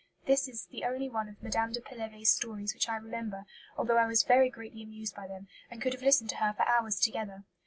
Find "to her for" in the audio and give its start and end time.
6.31-6.63